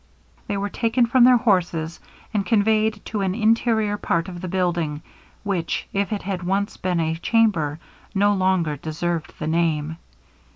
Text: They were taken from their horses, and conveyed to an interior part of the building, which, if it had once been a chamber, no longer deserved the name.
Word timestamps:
They 0.47 0.57
were 0.57 0.71
taken 0.71 1.05
from 1.05 1.25
their 1.25 1.37
horses, 1.37 1.99
and 2.33 2.43
conveyed 2.43 3.05
to 3.05 3.21
an 3.21 3.35
interior 3.35 3.97
part 3.97 4.27
of 4.27 4.41
the 4.41 4.47
building, 4.47 5.03
which, 5.43 5.87
if 5.93 6.11
it 6.11 6.23
had 6.23 6.41
once 6.41 6.75
been 6.75 6.99
a 6.99 7.17
chamber, 7.17 7.77
no 8.15 8.33
longer 8.33 8.77
deserved 8.77 9.31
the 9.37 9.45
name. 9.45 9.97